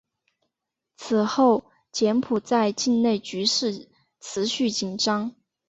[0.97, 3.87] 此后柬埔寨境内局势
[4.19, 5.35] 持续紧张。